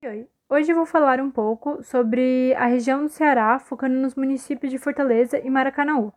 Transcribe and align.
Oi, 0.00 0.28
hoje 0.48 0.72
vou 0.72 0.86
falar 0.86 1.20
um 1.20 1.28
pouco 1.28 1.82
sobre 1.82 2.54
a 2.54 2.66
região 2.66 3.02
do 3.02 3.08
Ceará, 3.08 3.58
focando 3.58 3.96
nos 3.96 4.14
municípios 4.14 4.70
de 4.70 4.78
Fortaleza 4.78 5.40
e 5.40 5.50
Maracanaú. 5.50 6.12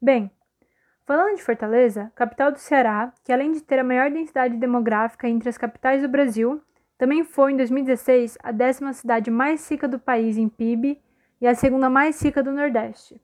Bem, 0.00 0.28
falando 1.04 1.36
de 1.36 1.42
Fortaleza, 1.44 2.10
capital 2.16 2.50
do 2.50 2.58
Ceará, 2.58 3.12
que 3.22 3.32
além 3.32 3.52
de 3.52 3.62
ter 3.62 3.78
a 3.78 3.84
maior 3.84 4.10
densidade 4.10 4.56
demográfica 4.56 5.28
entre 5.28 5.48
as 5.48 5.56
capitais 5.56 6.02
do 6.02 6.08
Brasil, 6.08 6.60
também 6.98 7.22
foi 7.22 7.52
em 7.52 7.56
2016 7.56 8.38
a 8.42 8.50
décima 8.50 8.92
cidade 8.92 9.30
mais 9.30 9.70
rica 9.70 9.86
do 9.86 10.00
país 10.00 10.36
em 10.36 10.48
PIB 10.48 11.00
e 11.40 11.46
a 11.46 11.54
segunda 11.54 11.88
mais 11.88 12.20
rica 12.20 12.42
do 12.42 12.50
Nordeste, 12.50 13.20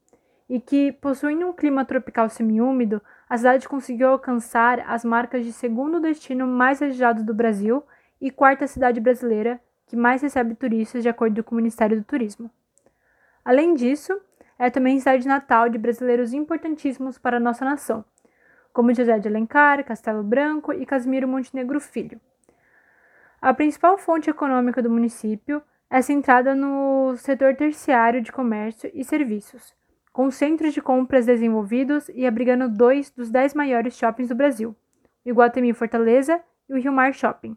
e 0.48 0.60
que, 0.60 0.92
possuindo 0.92 1.44
um 1.44 1.52
clima 1.52 1.84
tropical 1.84 2.28
semiúmido, 2.28 3.02
a 3.28 3.36
cidade 3.36 3.68
conseguiu 3.68 4.10
alcançar 4.10 4.78
as 4.86 5.04
marcas 5.04 5.44
de 5.44 5.52
segundo 5.52 5.98
destino 5.98 6.46
mais 6.46 6.78
desejado 6.78 7.24
do 7.24 7.34
Brasil 7.34 7.82
e 8.20 8.30
quarta 8.30 8.68
cidade 8.68 9.00
brasileira 9.00 9.60
que 9.88 9.96
mais 9.96 10.22
recebe 10.22 10.54
turistas 10.54 11.02
de 11.02 11.08
acordo 11.08 11.42
com 11.42 11.54
o 11.54 11.56
Ministério 11.56 11.96
do 11.96 12.04
Turismo. 12.04 12.50
Além 13.44 13.74
disso, 13.74 14.20
é 14.58 14.68
também 14.68 14.98
cidade 14.98 15.26
natal 15.26 15.68
de 15.68 15.78
brasileiros 15.78 16.32
importantíssimos 16.32 17.18
para 17.18 17.38
a 17.38 17.40
nossa 17.40 17.64
nação, 17.64 18.04
como 18.72 18.94
José 18.94 19.18
de 19.18 19.28
Alencar, 19.28 19.82
Castelo 19.84 20.22
Branco 20.22 20.72
e 20.72 20.84
Casimiro 20.84 21.26
Montenegro 21.26 21.80
Filho. 21.80 22.20
A 23.40 23.54
principal 23.54 23.96
fonte 23.96 24.28
econômica 24.28 24.82
do 24.82 24.90
município 24.90 25.62
é 25.88 26.02
centrada 26.02 26.54
no 26.54 27.16
setor 27.16 27.56
terciário 27.56 28.20
de 28.20 28.30
comércio 28.30 28.90
e 28.92 29.02
serviços, 29.02 29.74
com 30.12 30.30
centros 30.30 30.74
de 30.74 30.82
compras 30.82 31.24
desenvolvidos 31.24 32.10
e 32.10 32.26
abrigando 32.26 32.68
dois 32.68 33.10
dos 33.10 33.30
dez 33.30 33.54
maiores 33.54 33.96
shoppings 33.96 34.28
do 34.28 34.34
Brasil, 34.34 34.76
o 35.24 35.28
Iguatemi 35.28 35.72
Fortaleza 35.72 36.40
e 36.68 36.74
o 36.74 36.78
Rio 36.78 36.92
Mar 36.92 37.14
Shopping. 37.14 37.56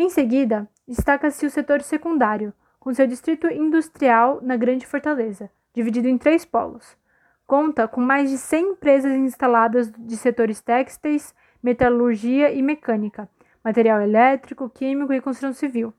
Em 0.00 0.08
seguida, 0.08 0.68
destaca-se 0.86 1.44
o 1.44 1.50
setor 1.50 1.82
secundário, 1.82 2.54
com 2.78 2.94
seu 2.94 3.04
distrito 3.04 3.48
industrial 3.48 4.38
na 4.40 4.56
Grande 4.56 4.86
Fortaleza, 4.86 5.50
dividido 5.74 6.06
em 6.06 6.16
três 6.16 6.44
polos. 6.44 6.96
Conta 7.44 7.88
com 7.88 8.00
mais 8.00 8.30
de 8.30 8.38
100 8.38 8.74
empresas 8.74 9.12
instaladas 9.12 9.90
de 9.90 10.16
setores 10.16 10.60
têxteis, 10.60 11.34
metalurgia 11.60 12.52
e 12.52 12.62
mecânica, 12.62 13.28
material 13.64 14.00
elétrico, 14.00 14.70
químico 14.70 15.12
e 15.12 15.20
construção 15.20 15.52
civil, 15.52 15.92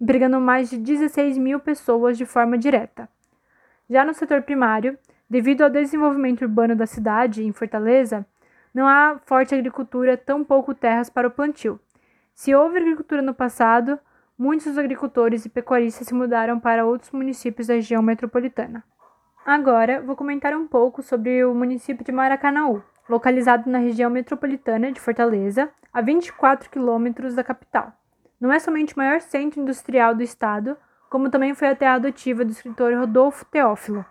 empregando 0.00 0.40
mais 0.40 0.70
de 0.70 0.78
16 0.78 1.36
mil 1.36 1.60
pessoas 1.60 2.16
de 2.16 2.24
forma 2.24 2.56
direta. 2.56 3.06
Já 3.86 4.02
no 4.02 4.14
setor 4.14 4.40
primário, 4.40 4.98
devido 5.28 5.60
ao 5.60 5.68
desenvolvimento 5.68 6.40
urbano 6.40 6.74
da 6.74 6.86
cidade, 6.86 7.44
em 7.44 7.52
Fortaleza, 7.52 8.24
não 8.72 8.86
há 8.86 9.20
forte 9.26 9.54
agricultura, 9.54 10.16
tão 10.16 10.42
pouco 10.42 10.74
terras 10.74 11.10
para 11.10 11.28
o 11.28 11.30
plantio, 11.30 11.78
se 12.34 12.54
houve 12.54 12.78
agricultura 12.78 13.22
no 13.22 13.34
passado, 13.34 13.98
muitos 14.38 14.76
agricultores 14.78 15.44
e 15.44 15.48
pecuaristas 15.48 16.06
se 16.06 16.14
mudaram 16.14 16.58
para 16.58 16.84
outros 16.84 17.10
municípios 17.10 17.68
da 17.68 17.74
região 17.74 18.02
metropolitana. 18.02 18.84
Agora, 19.44 20.00
vou 20.00 20.16
comentar 20.16 20.54
um 20.54 20.66
pouco 20.66 21.02
sobre 21.02 21.44
o 21.44 21.54
município 21.54 22.04
de 22.04 22.12
Maracanaú, 22.12 22.82
localizado 23.08 23.68
na 23.68 23.78
região 23.78 24.08
metropolitana 24.08 24.92
de 24.92 25.00
Fortaleza, 25.00 25.70
a 25.92 26.00
24 26.00 26.70
quilômetros 26.70 27.34
da 27.34 27.44
capital. 27.44 27.92
Não 28.40 28.52
é 28.52 28.58
somente 28.58 28.94
o 28.94 28.98
maior 28.98 29.20
centro 29.20 29.60
industrial 29.60 30.14
do 30.14 30.22
estado, 30.22 30.76
como 31.10 31.30
também 31.30 31.54
foi 31.54 31.68
a 31.68 31.76
terra 31.76 31.94
adotiva 31.94 32.44
do 32.44 32.50
escritor 32.50 32.94
Rodolfo 32.94 33.44
Teófilo. 33.44 34.04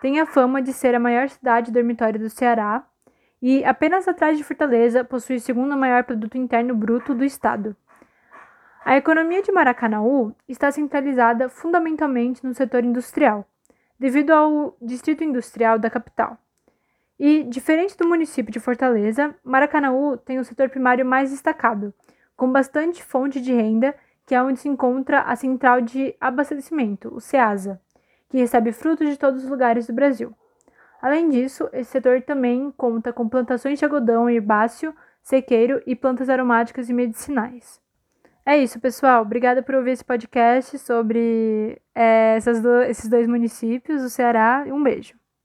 Tem 0.00 0.18
a 0.18 0.26
fama 0.26 0.62
de 0.62 0.72
ser 0.72 0.94
a 0.94 1.00
maior 1.00 1.28
cidade 1.28 1.70
dormitória 1.70 2.18
do 2.18 2.30
Ceará 2.30 2.84
e, 3.42 3.64
apenas 3.64 4.06
atrás 4.06 4.36
de 4.36 4.44
Fortaleza, 4.44 5.04
possui 5.04 5.36
o 5.36 5.40
segundo 5.40 5.76
maior 5.76 6.04
produto 6.04 6.36
interno 6.36 6.74
bruto 6.74 7.14
do 7.14 7.24
estado. 7.24 7.74
A 8.84 8.96
economia 8.96 9.42
de 9.42 9.52
Maracanaú 9.52 10.34
está 10.48 10.70
centralizada 10.72 11.48
fundamentalmente 11.48 12.44
no 12.44 12.54
setor 12.54 12.84
industrial, 12.84 13.46
devido 13.98 14.30
ao 14.30 14.76
distrito 14.80 15.22
industrial 15.22 15.78
da 15.78 15.90
capital. 15.90 16.38
E, 17.18 17.44
diferente 17.44 17.96
do 17.96 18.08
município 18.08 18.50
de 18.50 18.58
Fortaleza, 18.58 19.34
Maracanaú 19.44 20.16
tem 20.16 20.38
o 20.38 20.44
setor 20.44 20.70
primário 20.70 21.04
mais 21.04 21.30
destacado, 21.30 21.92
com 22.34 22.50
bastante 22.50 23.04
fonte 23.04 23.40
de 23.40 23.52
renda, 23.52 23.94
que 24.24 24.34
é 24.34 24.42
onde 24.42 24.60
se 24.60 24.68
encontra 24.68 25.20
a 25.20 25.36
central 25.36 25.82
de 25.82 26.14
abastecimento, 26.18 27.14
o 27.14 27.20
CEASA, 27.20 27.78
que 28.30 28.38
recebe 28.38 28.72
frutos 28.72 29.08
de 29.08 29.18
todos 29.18 29.44
os 29.44 29.50
lugares 29.50 29.86
do 29.86 29.92
Brasil. 29.92 30.34
Além 31.00 31.30
disso, 31.30 31.68
esse 31.72 31.90
setor 31.90 32.22
também 32.22 32.72
conta 32.76 33.12
com 33.12 33.28
plantações 33.28 33.78
de 33.78 33.84
algodão 33.84 34.28
herbáceo, 34.28 34.94
sequeiro 35.22 35.82
e 35.86 35.96
plantas 35.96 36.28
aromáticas 36.28 36.88
e 36.88 36.92
medicinais. 36.92 37.80
É 38.44 38.58
isso, 38.58 38.80
pessoal. 38.80 39.22
Obrigada 39.22 39.62
por 39.62 39.74
ouvir 39.74 39.92
esse 39.92 40.04
podcast 40.04 40.78
sobre 40.78 41.80
é, 41.94 42.38
do, 42.60 42.82
esses 42.82 43.08
dois 43.08 43.26
municípios 43.26 44.02
do 44.02 44.10
Ceará. 44.10 44.64
Um 44.66 44.82
beijo. 44.82 45.14